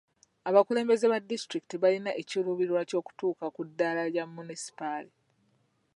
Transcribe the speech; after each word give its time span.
Abakulembeze 0.49 1.05
ba 1.11 1.17
disitulikiti 1.29 1.75
balina 1.83 2.11
ekiruubirirwa 2.21 2.81
ky'okutuuka 2.89 3.45
ku 3.55 3.61
ddaala 3.67 4.03
lya 4.11 4.25
munisipaali. 4.33 5.11